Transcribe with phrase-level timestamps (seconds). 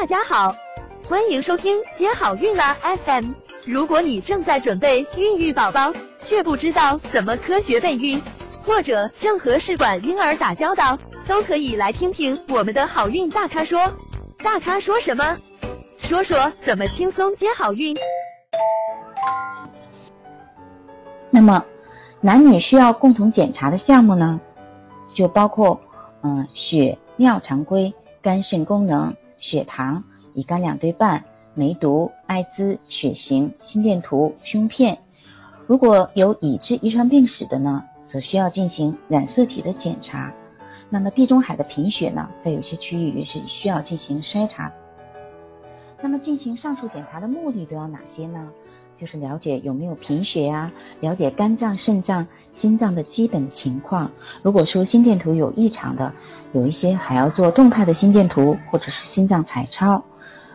[0.00, 0.54] 大家好，
[1.08, 3.32] 欢迎收听接好运啦 FM。
[3.64, 8.22] 如果你正在准备孕育宝宝，却不知道怎么科学备孕，
[8.62, 13.92] 或者正和试管婴儿打交道，都可以来听听我们的好运大咖说。
[14.36, 15.36] 大咖说什么？
[15.96, 17.96] 说说怎么轻松接好运。
[21.28, 21.64] 那么，
[22.20, 24.40] 男女需要共同检查的项目呢，
[25.12, 25.80] 就包括
[26.22, 27.92] 嗯血尿常规、
[28.22, 30.02] 肝肾功能、血糖、
[30.34, 31.24] 乙肝两对半、
[31.54, 34.98] 梅毒、艾滋、血型、心电图、胸片。
[35.66, 40.32] 如果有已知遗传病史的呢，则需要进行染色体的检查。
[40.90, 44.72] 那么地中海的贫血呢，在有些区域也是需要进行筛查。
[46.00, 48.48] 那么进行上述检查的目的都有哪些呢？
[48.96, 54.10] 就是了解有没有贫血呀，了解肝脏、肾脏、心脏的基本情况。
[54.42, 56.12] 如果说心电图有异常的，
[56.52, 60.02] 有一些还要做动态的心电图或者是心脏彩超。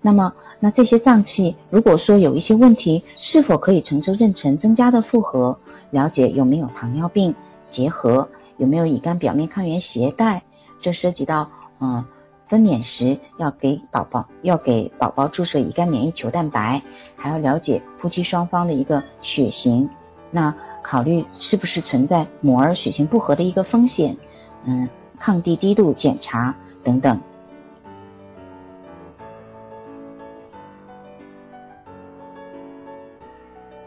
[0.00, 5.56] 那么，那这些脏器如果说有一些问题，是否可以承受妊娠增加的负荷？
[5.90, 10.42] 了解有没有糖尿病结核，有没有乙肝表面抗原携带？
[10.80, 12.04] 这涉及到嗯。
[12.46, 16.82] 分娩时要给宝宝要给宝宝注射乙肝免疫球蛋白，
[17.16, 19.88] 还要了解夫妻双方的一个血型，
[20.30, 24.16] 那考虑是不是存在母儿血型不合的一个风险，
[24.64, 27.20] 嗯，抗低低度检查等等。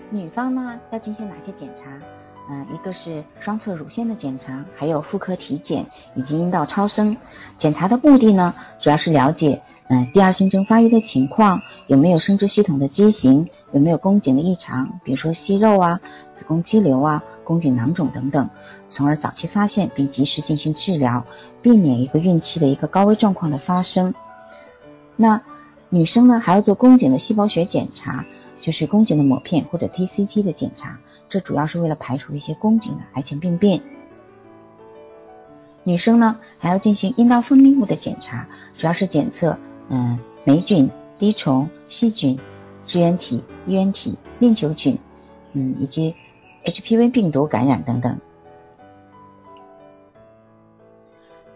[0.10, 1.92] 女方呢要进行哪些检查？
[2.50, 7.18] 嗯，一个是双侧乳腺的检查，还有妇科体检以及阴道超声。
[7.58, 16.00] 检查的目的呢，主要是了解嗯第二性征发育的情况，有没有生殖系统的畸形，有没有宫颈的异常，比如说息肉啊、
[16.36, 18.50] 子宫肌瘤啊、宫颈囊肿等等，
[18.88, 21.26] 从而早期发现并及时进行治疗，
[21.62, 24.14] 避免一个孕期的一个高危状况的发生。
[25.18, 25.42] 那
[25.90, 28.24] 女生呢，还要做宫颈的细胞学检查。
[28.60, 33.82] 就是宫颈的抹片或者 TCT 的检查，这主要是为了排除一些宫颈的癌前病变。
[35.84, 39.58] 女生呢还要进行阴道分泌物的检查，主要是检测
[39.90, 42.38] 嗯霉菌、滴虫、细菌、
[42.86, 44.98] 支原体、衣原体、链球菌，
[45.54, 46.14] 嗯以及
[46.66, 48.20] HPV 病毒感染等等。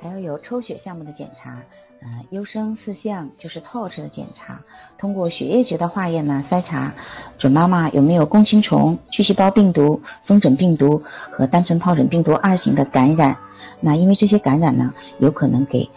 [0.01, 1.61] 还要有抽血项目的检查，
[2.01, 4.59] 呃，优生四项就是 TOS 的检查，
[4.97, 6.91] 通过血液级的化验呢，筛查
[7.37, 13.37] 准妈妈有没有弓形虫、巨细胞病毒、风疹病毒和单纯疱疹病毒二型的感染。
[13.79, 15.87] 那因为这些感染呢，有可能给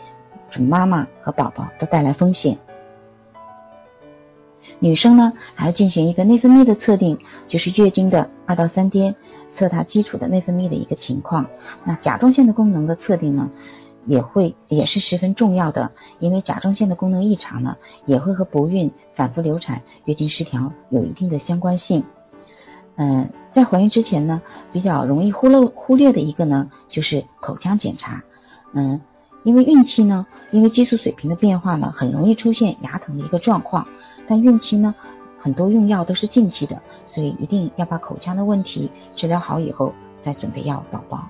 [0.50, 2.58] 准妈妈和宝宝都带来风险。
[4.80, 9.14] 女生呢，还要进行一个内分泌的测定，就是月经的二到三天，
[9.48, 11.46] 测她基础的内分泌的一个情况。
[11.84, 13.50] 那甲状腺的功能的测定呢？
[14.06, 17.76] 也会也是十分重要的，因为甲状腺的功能异常呢，
[18.06, 22.04] 也会和不孕、反复流产、月经失调有一定的相关性。
[22.96, 24.40] 嗯，在怀孕之前呢，
[24.72, 28.22] 比较容易忽略忽略的一个呢，就是口腔检查。
[28.72, 29.00] 嗯，
[29.42, 33.86] 因为孕期呢，因为激素水平的变化呢，很容易出现牙疼的一个状况。
[34.28, 34.94] 但孕期呢，
[35.38, 41.28] 很多用药都是近期的，所以一定要把口腔的问题治疗好以后，再准备要宝宝。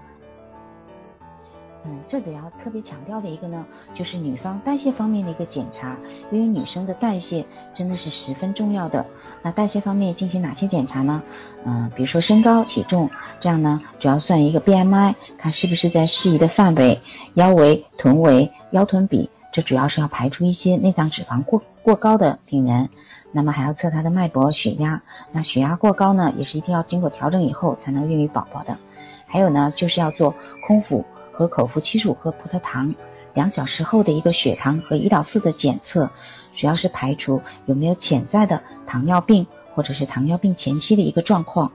[1.87, 5.95] 嗯，这里要特别强调的一个呢，就是女方代谢方面的一个检查，
[6.31, 9.05] 因为女生的代谢真的是十分重要的。
[9.43, 11.23] 那代谢方面进行哪些检查呢？
[11.67, 17.03] 嗯，比如说身高、体重，这样呢，主要算一个 BMI，看是不是在适宜的范围，
[17.35, 22.89] 腰围、臀围、腰臀比，这主要是要排除一些内脏脂肪过过高的病人。
[23.31, 25.03] 那么还要测她的脉搏、血压，
[25.33, 28.79] 那血压过高呢，也是一定要经过调整以后才能孕育宝宝的。
[29.27, 30.35] 还有呢，就是要做
[30.67, 31.05] 空腹。
[31.35, 32.95] 和口服七十五克葡萄糖，
[33.35, 36.09] 两小时后的一个血糖和胰岛素的检测，
[36.55, 41.73] 主要是排除有没有潜在的糖尿病或者是糖尿病前期的一个状况。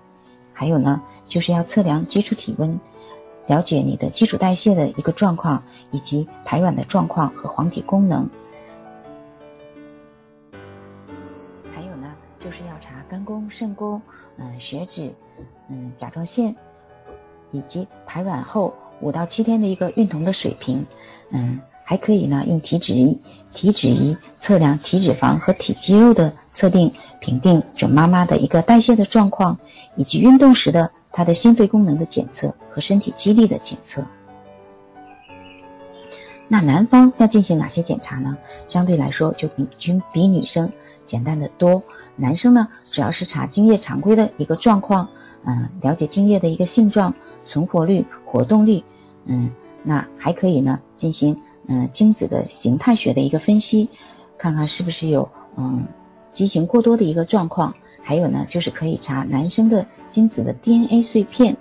[0.53, 2.79] 还有呢，就是要测量基础体温，
[3.47, 8.29] 了解你的基础代谢的一个状况，以及排卵的状况和黄体功能。
[11.75, 14.01] 还有呢，就是要查肝功、肾功，
[14.37, 15.13] 嗯，血脂，
[15.69, 16.55] 嗯，甲状腺，
[17.51, 18.73] 以及排卵后。
[19.01, 20.85] 五到七天的一个孕酮的水平，
[21.31, 23.17] 嗯，还可以呢，用体脂仪、
[23.53, 29.57] 体脂仪测量体脂肪和体肌肉的测定，评定准妈妈的一个代谢的状况，
[29.95, 34.05] 以及运动时的她的心肺功能的检测和身体肌力的检测。
[36.47, 38.35] 那男方要进行哪些检查呢？
[38.67, 40.71] 相对来说就比均比女生
[41.09, 41.81] 简单的多。
[42.15, 45.09] 男生呢，主要是查精液常规的一个状况，
[45.43, 47.11] 嗯，了解精液的一个性状、
[47.45, 48.83] 存活率、活动率。
[49.25, 49.49] 嗯，
[49.83, 51.35] 那还可以呢，进行
[51.67, 53.89] 嗯精子的形态学的一个分析，
[54.37, 55.27] 看看是不是有
[55.57, 55.83] 嗯
[56.27, 57.73] 畸形过多的一个状况。
[58.01, 61.57] 还有呢，就是可以查男生的精子的 DNA 碎片。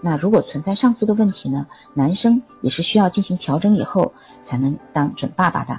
[0.00, 4.12] 那如果存在上述的问题呢，男生也是需要进行调整以后
[4.44, 5.78] 才能当准爸爸的。